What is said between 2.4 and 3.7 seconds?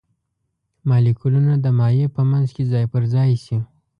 کې ځای پر ځای شي.